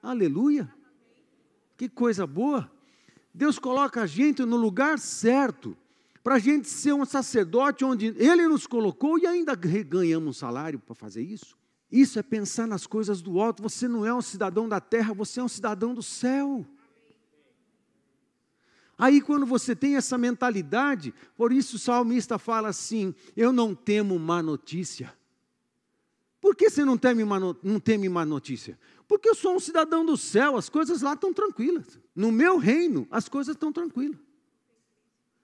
[0.07, 0.73] Aleluia!
[1.77, 2.71] Que coisa boa!
[3.35, 5.77] Deus coloca a gente no lugar certo,
[6.23, 10.79] para a gente ser um sacerdote onde Ele nos colocou e ainda ganhamos um salário
[10.79, 11.59] para fazer isso.
[11.91, 13.65] Isso é pensar nas coisas do alto.
[13.65, 16.65] Você não é um cidadão da terra, você é um cidadão do céu.
[18.97, 24.17] Aí, quando você tem essa mentalidade, por isso o salmista fala assim: Eu não temo
[24.21, 25.13] má notícia.
[26.47, 27.57] Por que você não teme, má, não
[28.25, 28.79] notícia?
[29.09, 31.99] Porque eu sou um cidadão do céu, as coisas lá estão tranquilas.
[32.15, 34.19] No meu reino, as coisas estão tranquilas.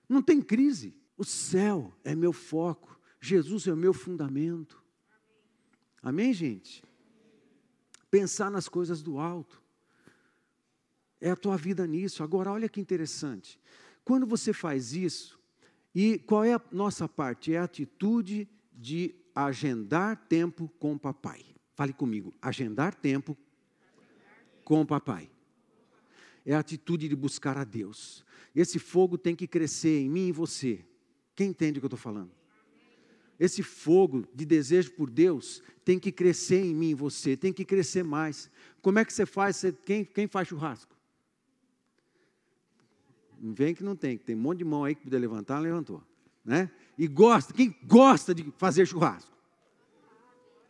[0.09, 0.94] Não tem crise.
[1.16, 2.98] O céu é meu foco.
[3.20, 4.83] Jesus é o meu fundamento.
[6.03, 6.83] Amém, gente?
[8.11, 9.62] Pensar nas coisas do alto.
[11.20, 12.25] É a tua vida nisso.
[12.25, 13.61] Agora, olha que interessante.
[14.05, 15.38] Quando você faz isso,
[15.94, 17.55] e qual é a nossa parte?
[17.55, 21.44] É a atitude de agendar tempo com o papai.
[21.75, 23.38] Fale comigo, agendar tempo
[24.64, 25.31] com o papai.
[26.44, 28.25] É a atitude de buscar a Deus.
[28.55, 30.85] Esse fogo tem que crescer em mim e você.
[31.35, 32.31] Quem entende o que eu estou falando?
[33.38, 37.64] Esse fogo de desejo por Deus tem que crescer em mim e você, tem que
[37.64, 38.51] crescer mais.
[38.81, 39.57] Como é que você faz?
[39.57, 40.94] Você, quem, quem faz churrasco?
[43.40, 46.03] Vem que não tem, tem um monte de mão aí que poder levantar, levantou.
[46.44, 46.70] Né?
[46.96, 49.33] E gosta, quem gosta de fazer churrasco?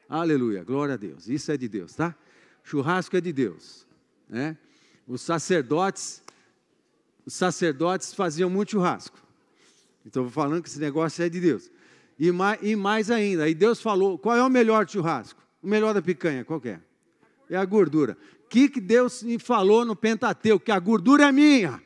[0.09, 1.29] Aleluia, glória a Deus.
[1.29, 2.17] Isso é de Deus, tá?
[2.63, 3.87] Churrasco é de Deus,
[4.29, 4.57] né?
[5.07, 6.23] Os sacerdotes,
[7.27, 9.21] os sacerdotes faziam muito churrasco.
[10.07, 11.71] Então, falando que esse negócio é de Deus.
[12.19, 15.43] E mais, e mais ainda, aí Deus falou: qual é o melhor churrasco?
[15.63, 16.81] O melhor da picanha, qual é?
[17.51, 18.17] É a gordura.
[18.45, 20.65] O que, que Deus me falou no Pentateuco?
[20.65, 21.83] Que a gordura é minha.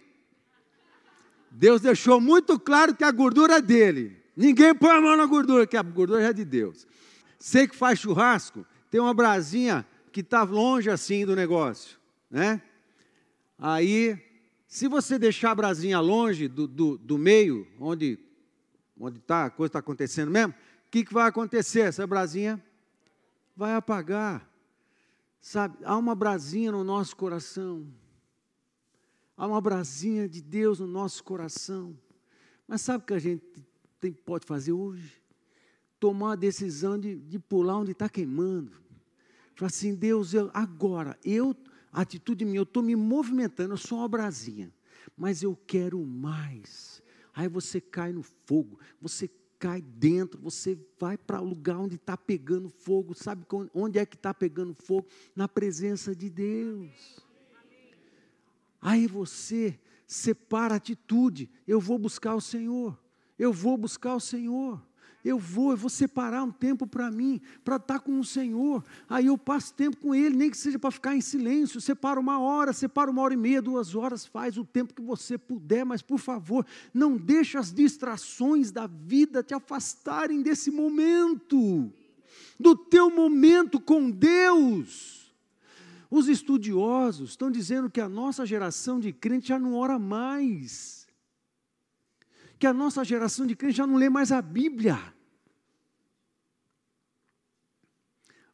[1.51, 4.17] Deus deixou muito claro que a gordura é dele.
[4.37, 6.87] Ninguém põe a mão na gordura, que a gordura é de Deus.
[7.39, 11.99] Você que faz churrasco, tem uma brasinha que está longe assim do negócio,
[12.31, 12.63] né?
[13.59, 14.19] Aí,
[14.67, 18.19] se você deixar a brasinha longe do, do, do meio, onde
[18.99, 21.81] onde tá, a coisa está acontecendo mesmo, o que, que vai acontecer?
[21.81, 22.65] Essa brasinha
[23.55, 24.51] vai apagar.
[25.39, 27.87] Sabe, há uma brasinha no nosso coração.
[29.37, 31.95] Há uma brasinha de Deus no nosso coração.
[32.67, 33.45] Mas sabe o que a gente
[34.01, 35.23] tem, pode fazer hoje?
[36.01, 38.86] Tomar a decisão de, de pular onde está queimando.
[39.57, 41.57] Fala assim, Deus, eu, agora, eu,
[41.91, 44.71] a atitude minha, eu estou me movimentando, eu sou uma brasinha,
[45.17, 47.03] mas eu quero mais.
[47.35, 52.19] Aí você cai no fogo, você cai dentro, você vai para o lugar onde está
[52.19, 53.15] pegando fogo.
[53.15, 55.09] Sabe onde é que está pegando fogo?
[55.35, 57.25] Na presença de Deus.
[58.81, 61.51] Aí você separa a atitude.
[61.67, 62.99] Eu vou buscar o Senhor.
[63.39, 64.86] Eu vou buscar o Senhor
[65.27, 68.85] eu vou, eu vou separar um tempo para mim, para estar tá com o Senhor.
[69.09, 71.81] Aí eu passo tempo com Ele, nem que seja para ficar em silêncio.
[71.81, 75.37] Separa uma hora, separa uma hora e meia, duas horas, faz o tempo que você
[75.37, 81.93] puder, mas por favor, não deixe as distrações da vida te afastarem desse momento,
[82.59, 85.35] do teu momento com Deus.
[86.09, 91.07] Os estudiosos estão dizendo que a nossa geração de crente já não ora mais
[92.59, 94.99] que a nossa geração de crentes já não lê mais a Bíblia.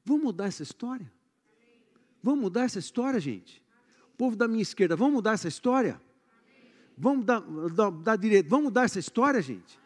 [0.04, 1.10] Vamos mudar essa história?
[2.22, 3.62] Vamos mudar essa história, gente?
[4.14, 6.00] O povo da minha esquerda, vamos mudar essa história?
[6.96, 9.80] Vamos dar, dar, dar direito, vamos mudar essa história, gente?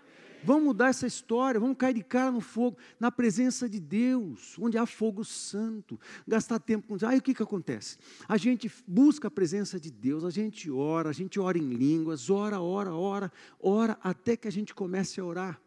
[0.46, 4.78] Vamos mudar essa história, vamos cair de cara no fogo, na presença de Deus, onde
[4.78, 5.98] há fogo santo.
[6.26, 7.98] Gastar tempo com Aí o que, que acontece?
[8.28, 12.30] A gente busca a presença de Deus, a gente ora, a gente ora em línguas,
[12.30, 15.60] ora, ora, ora, ora, até que a gente comece a orar.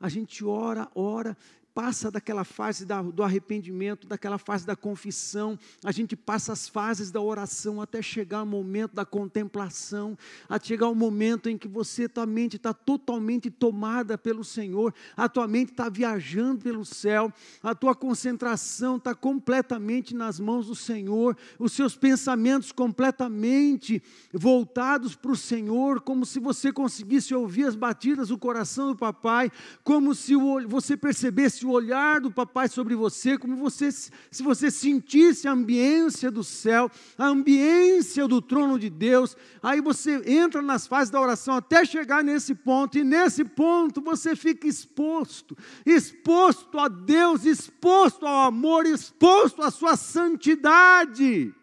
[0.00, 1.36] A gente ora, ora,
[1.74, 7.10] passa daquela fase da, do arrependimento, daquela fase da confissão, a gente passa as fases
[7.10, 12.08] da oração até chegar ao momento da contemplação, até chegar o momento em que você,
[12.08, 17.74] tua mente está totalmente tomada pelo Senhor, a tua mente está viajando pelo céu, a
[17.74, 24.02] tua concentração está completamente nas mãos do Senhor, os seus pensamentos completamente
[24.32, 29.50] voltados para o Senhor, como se você conseguisse ouvir as batidas do coração do papai,
[29.84, 30.34] como se
[30.66, 36.30] você percebesse o olhar do papai sobre você, como você, se você sentisse a ambiência
[36.30, 41.56] do céu, a ambiência do trono de Deus, aí você entra nas fases da oração
[41.56, 48.48] até chegar nesse ponto, e nesse ponto você fica exposto, exposto a Deus, exposto ao
[48.48, 51.54] amor, exposto à sua santidade.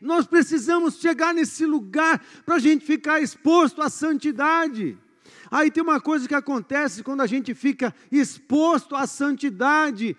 [0.00, 4.98] Nós precisamos chegar nesse lugar para a gente ficar exposto à santidade.
[5.50, 10.16] Aí tem uma coisa que acontece quando a gente fica exposto à santidade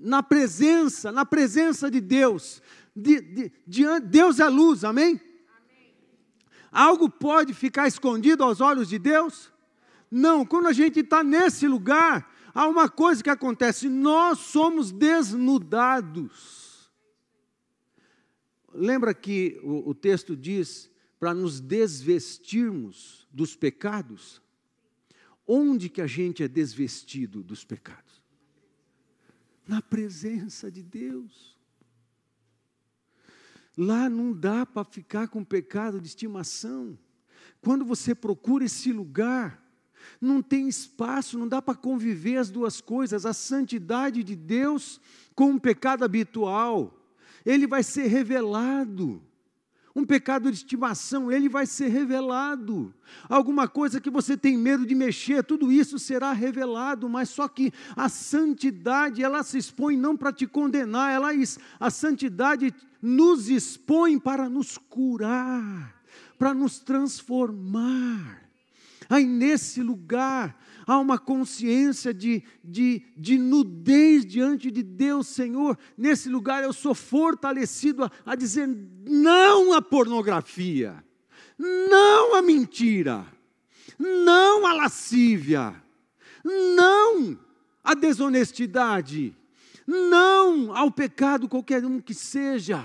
[0.00, 2.62] na presença, na presença de Deus.
[2.94, 5.20] De, de, de, Deus é luz, amém?
[5.56, 5.94] amém?
[6.70, 9.52] Algo pode ficar escondido aos olhos de Deus?
[10.10, 16.58] Não, quando a gente está nesse lugar, há uma coisa que acontece: nós somos desnudados.
[18.72, 24.40] Lembra que o, o texto diz para nos desvestirmos dos pecados,
[25.46, 28.22] onde que a gente é desvestido dos pecados?
[29.66, 31.58] Na presença de Deus.
[33.76, 36.98] Lá não dá para ficar com pecado de estimação.
[37.60, 39.62] Quando você procura esse lugar,
[40.20, 45.00] não tem espaço, não dá para conviver as duas coisas, a santidade de Deus
[45.34, 46.94] com o pecado habitual.
[47.44, 49.22] Ele vai ser revelado
[49.98, 52.94] um pecado de estimação, ele vai ser revelado.
[53.28, 57.72] Alguma coisa que você tem medo de mexer, tudo isso será revelado, mas só que
[57.96, 61.30] a santidade, ela se expõe não para te condenar, ela
[61.80, 65.94] a santidade nos expõe para nos curar,
[66.38, 68.42] para nos transformar.
[69.10, 70.56] Aí nesse lugar,
[70.88, 75.78] há uma consciência de, de, de nudez diante de Deus, Senhor.
[75.96, 78.66] Nesse lugar eu sou fortalecido a, a dizer
[79.06, 81.04] não à pornografia,
[81.58, 83.26] não à mentira,
[83.98, 85.74] não à lascívia,
[86.42, 87.38] não
[87.84, 89.36] à desonestidade,
[89.86, 92.82] não ao pecado qualquer um que seja,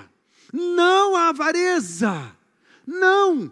[0.52, 2.36] não à avareza,
[2.86, 3.50] não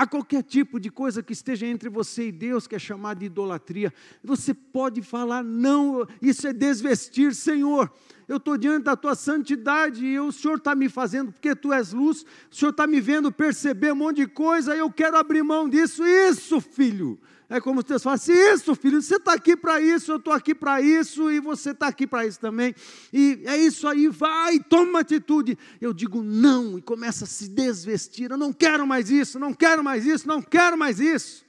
[0.00, 3.26] a qualquer tipo de coisa que esteja entre você e Deus, que é chamada de
[3.26, 3.92] idolatria,
[4.24, 7.92] você pode falar, não, isso é desvestir, Senhor.
[8.26, 11.92] Eu estou diante da tua santidade e o Senhor está me fazendo, porque tu és
[11.92, 15.68] luz, o Senhor está me vendo perceber um monte de coisa, eu quero abrir mão
[15.68, 16.02] disso.
[16.02, 20.18] Isso, filho, é como Deus fala assim: Isso, filho, você está aqui para isso, eu
[20.18, 22.72] estou aqui para isso, e você está aqui para isso também.
[23.12, 25.58] E é isso aí, vai, toma atitude.
[25.80, 28.30] Eu digo não, e começa a se desvestir.
[28.30, 31.44] Eu não quero mais isso, não quero mais isso, não quero mais isso.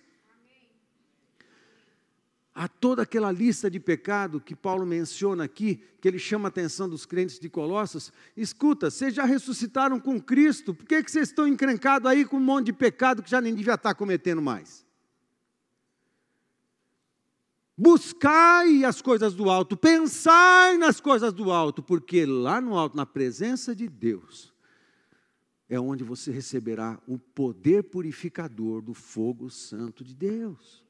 [2.54, 6.89] Há toda aquela lista de pecado que Paulo menciona aqui, que ele chama a atenção
[6.89, 8.12] dos crentes de Colossos.
[8.36, 12.41] Escuta, vocês já ressuscitaram com Cristo, por que, que vocês estão encrencados aí com um
[12.41, 14.81] monte de pecado que já nem devia estar cometendo mais?
[17.82, 23.08] Buscai as coisas do alto, pensai nas coisas do alto, porque lá no alto, na
[23.08, 24.54] presença de Deus,
[25.68, 30.86] é onde você receberá o poder purificador do fogo santo de Deus.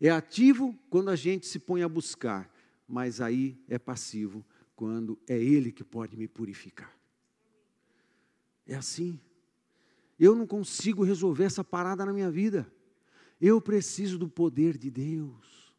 [0.00, 2.52] É ativo quando a gente se põe a buscar,
[2.88, 4.44] mas aí é passivo
[4.74, 6.92] quando é Ele que pode me purificar.
[8.66, 9.20] É assim.
[10.18, 12.66] Eu não consigo resolver essa parada na minha vida.
[13.40, 15.74] Eu preciso do poder de Deus.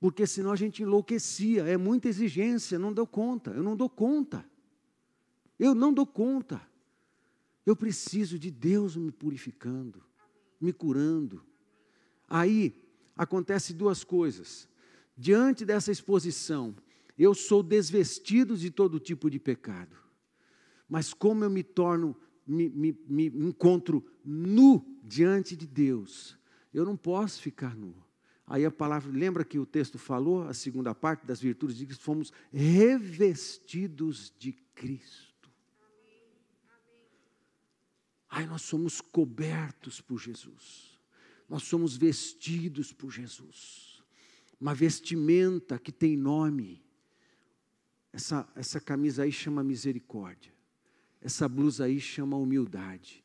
[0.00, 4.44] Porque senão a gente enlouquecia, é muita exigência, não dou conta, eu não dou conta.
[5.58, 6.60] Eu não dou conta.
[7.64, 10.02] Eu preciso de Deus me purificando,
[10.60, 11.42] me curando.
[12.28, 12.84] Aí
[13.16, 14.68] acontece duas coisas.
[15.16, 16.74] Diante dessa exposição,
[17.16, 19.96] eu sou desvestido de todo tipo de pecado.
[20.88, 22.14] Mas como eu me torno,
[22.46, 26.36] me, me, me encontro nu diante de Deus,
[26.72, 27.94] eu não posso ficar nu.
[28.46, 32.02] Aí a palavra, lembra que o texto falou, a segunda parte das virtudes, diz que
[32.02, 35.50] fomos revestidos de Cristo.
[38.28, 40.98] Aí nós somos cobertos por Jesus,
[41.48, 44.02] nós somos vestidos por Jesus,
[44.60, 46.82] uma vestimenta que tem nome.
[48.12, 50.52] Essa, essa camisa aí chama misericórdia,
[51.20, 53.23] essa blusa aí chama humildade,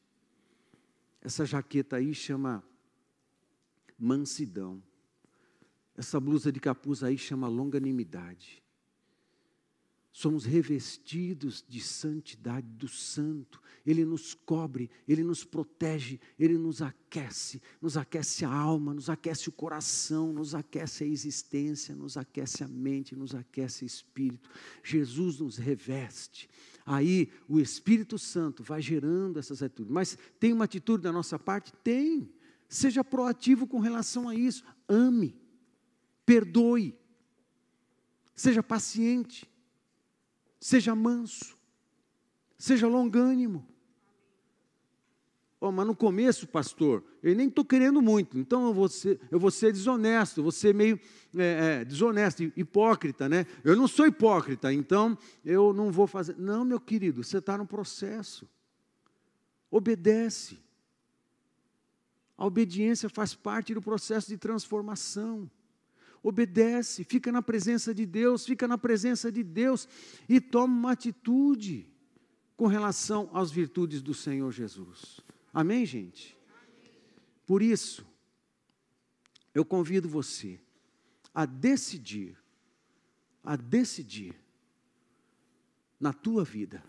[1.21, 2.63] essa jaqueta aí chama
[3.97, 4.81] mansidão.
[5.95, 8.63] Essa blusa de capuz aí chama longanimidade.
[10.11, 13.61] Somos revestidos de santidade do santo.
[13.85, 19.49] Ele nos cobre, ele nos protege, ele nos aquece, nos aquece a alma, nos aquece
[19.49, 24.49] o coração, nos aquece a existência, nos aquece a mente, nos aquece o espírito.
[24.83, 26.49] Jesus nos reveste.
[26.85, 29.91] Aí o Espírito Santo vai gerando essas atitudes.
[29.91, 31.71] Mas tem uma atitude da nossa parte?
[31.83, 32.33] Tem.
[32.67, 34.63] Seja proativo com relação a isso.
[34.87, 35.39] Ame
[36.29, 36.95] perdoe,
[38.35, 39.48] seja paciente,
[40.59, 41.57] seja manso,
[42.57, 43.65] seja longânimo.
[45.61, 49.37] Oh, mas no começo, pastor, eu nem estou querendo muito, então eu vou ser, eu
[49.37, 50.97] vou ser desonesto, vou ser meio
[51.35, 53.45] é, é, desonesto, hipócrita, né?
[53.61, 56.37] Eu não sou hipócrita, então eu não vou fazer.
[56.37, 58.47] Não, meu querido, você está no processo.
[59.69, 60.57] Obedece.
[62.37, 65.51] A obediência faz parte do processo de transformação
[66.21, 69.87] obedece, fica na presença de Deus, fica na presença de Deus
[70.27, 71.87] e toma uma atitude
[72.55, 75.21] com relação às virtudes do Senhor Jesus.
[75.53, 76.37] Amém, gente?
[77.45, 78.05] Por isso,
[79.53, 80.59] eu convido você
[81.33, 82.37] a decidir,
[83.43, 84.35] a decidir
[85.99, 86.83] na tua vida,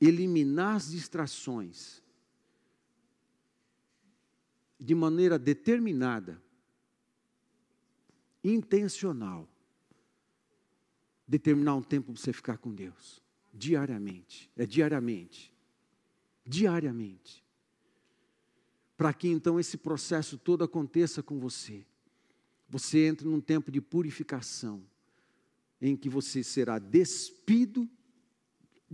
[0.00, 2.02] eliminar as distrações
[4.78, 6.42] de maneira determinada
[8.44, 9.48] intencional.
[11.26, 13.22] Determinar um tempo para você ficar com Deus.
[13.52, 14.50] Diariamente.
[14.56, 15.52] É diariamente.
[16.44, 17.42] Diariamente.
[18.96, 21.84] Para que então esse processo todo aconteça com você.
[22.68, 24.82] Você entra num tempo de purificação,
[25.80, 27.88] em que você será despido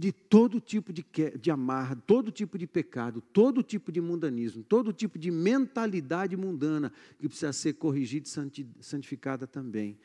[0.01, 1.05] de todo tipo de,
[1.39, 6.91] de amarra, todo tipo de pecado, todo tipo de mundanismo, todo tipo de mentalidade mundana
[7.19, 9.99] que precisa ser corrigida e santificada também,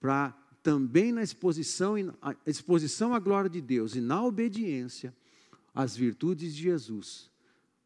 [0.00, 0.30] para
[0.62, 1.96] também na exposição,
[2.46, 5.12] exposição à glória de Deus e na obediência
[5.74, 7.28] às virtudes de Jesus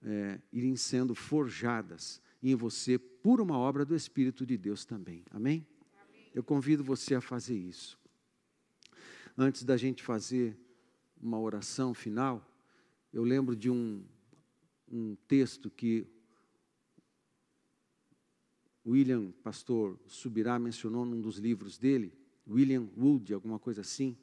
[0.02, 5.24] é, irem sendo forjadas em você por uma obra do Espírito de Deus também.
[5.30, 5.66] Amém?
[5.94, 6.30] Amém?
[6.34, 7.98] Eu convido você a fazer isso.
[9.38, 10.54] Antes da gente fazer
[11.24, 12.46] uma oração final,
[13.10, 14.04] eu lembro de um,
[14.86, 16.06] um texto que
[18.86, 22.12] William, pastor Subirá, mencionou num dos livros dele,
[22.46, 24.14] William Wood, alguma coisa assim,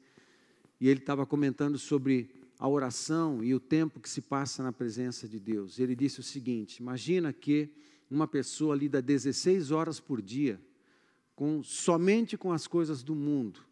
[0.80, 5.26] e ele estava comentando sobre a oração e o tempo que se passa na presença
[5.26, 5.80] de Deus.
[5.80, 7.68] Ele disse o seguinte: imagina que
[8.08, 10.60] uma pessoa lida 16 horas por dia
[11.34, 13.71] com somente com as coisas do mundo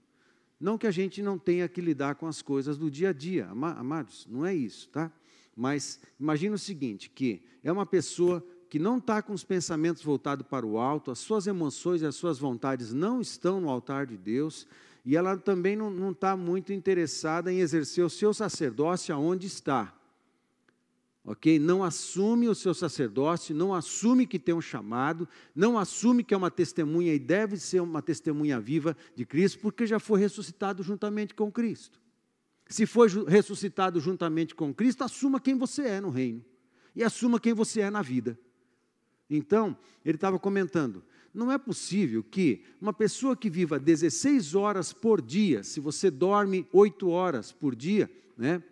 [0.60, 3.48] não que a gente não tenha que lidar com as coisas do dia a dia,
[3.48, 5.10] amados, não é isso, tá?
[5.56, 10.46] Mas imagina o seguinte, que é uma pessoa que não está com os pensamentos voltados
[10.46, 14.16] para o alto, as suas emoções e as suas vontades não estão no altar de
[14.16, 14.66] Deus,
[15.04, 19.94] e ela também não está muito interessada em exercer o seu sacerdócio aonde está
[21.24, 21.58] ok?
[21.58, 26.36] Não assume o seu sacerdócio, não assume que tem um chamado, não assume que é
[26.36, 31.34] uma testemunha e deve ser uma testemunha viva de Cristo, porque já foi ressuscitado juntamente
[31.34, 32.00] com Cristo.
[32.66, 36.44] Se foi ressuscitado juntamente com Cristo, assuma quem você é no reino
[36.94, 38.38] e assuma quem você é na vida.
[39.28, 41.02] Então, ele estava comentando:
[41.32, 46.66] não é possível que uma pessoa que viva 16 horas por dia, se você dorme
[46.72, 48.62] 8 horas por dia, né?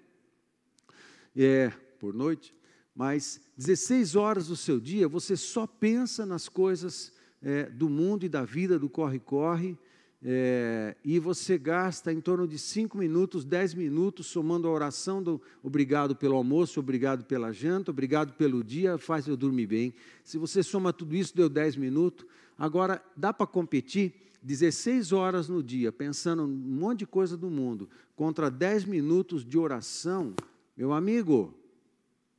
[1.37, 2.55] É, por noite,
[2.95, 8.29] mas 16 horas do seu dia você só pensa nas coisas é, do mundo e
[8.29, 9.77] da vida, do corre-corre,
[10.21, 15.41] é, e você gasta em torno de 5 minutos, 10 minutos, somando a oração do
[15.63, 19.95] obrigado pelo almoço, obrigado pela janta, obrigado pelo dia, faz eu dormir bem.
[20.25, 22.27] Se você soma tudo isso, deu 10 minutos.
[22.59, 27.89] Agora, dá para competir 16 horas no dia, pensando um monte de coisa do mundo,
[28.17, 30.35] contra 10 minutos de oração,
[30.77, 31.55] meu amigo,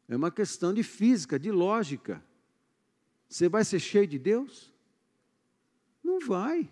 [0.10, 2.24] é uma questão de física, de lógica.
[3.30, 4.74] Você vai ser cheio de Deus?
[6.04, 6.68] Não vai.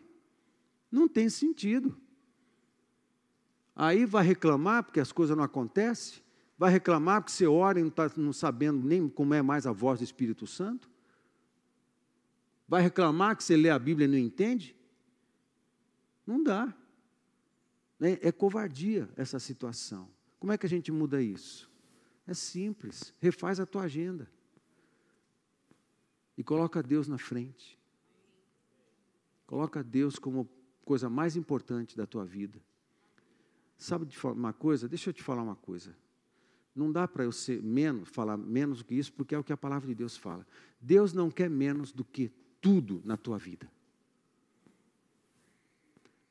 [0.92, 1.96] Não tem sentido.
[3.76, 6.24] Aí vai reclamar porque as coisas não acontecem?
[6.58, 9.72] Vai reclamar porque você ora e não está não sabendo nem como é mais a
[9.72, 10.90] voz do Espírito Santo?
[12.68, 14.76] Vai reclamar que você lê a Bíblia e não entende?
[16.26, 16.76] Não dá.
[18.02, 20.10] É, é covardia essa situação.
[20.40, 21.66] Como é que a gente muda isso?
[22.28, 24.30] É simples, refaz a tua agenda.
[26.38, 27.80] E coloca Deus na frente.
[29.47, 30.47] Coloca Deus como
[30.84, 32.61] coisa mais importante da tua vida.
[33.78, 34.89] Sabe de uma coisa?
[34.89, 35.95] Deixa eu te falar uma coisa.
[36.75, 39.53] Não dá para eu ser menos, falar menos do que isso, porque é o que
[39.53, 40.45] a palavra de Deus fala.
[40.82, 43.71] Deus não quer menos do que tudo na tua vida.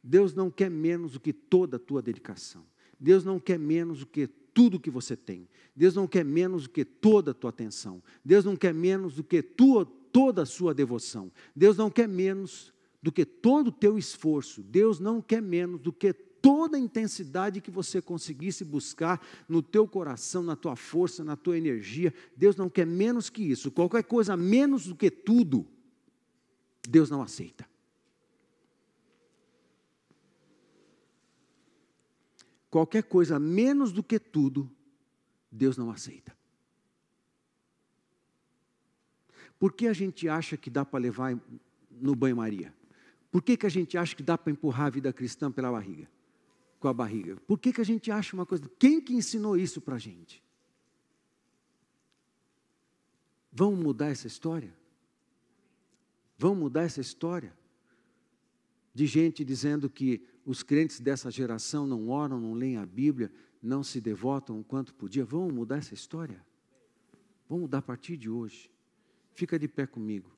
[0.02, 2.64] Deus não quer menos do que toda a tua dedicação.
[3.00, 5.46] Deus não quer menos do que tudo que você tem.
[5.76, 8.02] Deus não quer menos do que toda a tua atenção.
[8.24, 11.30] Deus não quer menos do que tua, toda a sua devoção.
[11.54, 14.62] Deus não quer menos do que todo o teu esforço.
[14.62, 19.86] Deus não quer menos do que toda a intensidade que você conseguisse buscar no teu
[19.86, 22.14] coração, na tua força, na tua energia.
[22.34, 23.70] Deus não quer menos que isso.
[23.70, 25.66] Qualquer coisa menos do que tudo,
[26.88, 27.68] Deus não aceita.
[32.76, 34.70] Qualquer coisa menos do que tudo,
[35.50, 36.36] Deus não aceita.
[39.58, 41.40] Por que a gente acha que dá para levar
[41.90, 42.74] no banho-maria?
[43.30, 46.06] Por que, que a gente acha que dá para empurrar a vida cristã pela barriga?
[46.78, 47.36] Com a barriga?
[47.46, 48.70] Por que, que a gente acha uma coisa?
[48.78, 50.44] Quem que ensinou isso para a gente?
[53.50, 54.76] Vamos mudar essa história?
[56.36, 57.56] Vamos mudar essa história?
[58.92, 63.82] De gente dizendo que os crentes dessa geração não oram, não leem a Bíblia, não
[63.82, 65.24] se devotam o quanto podia.
[65.24, 66.40] Vamos mudar essa história?
[67.48, 68.70] Vamos mudar a partir de hoje.
[69.34, 70.35] Fica de pé comigo.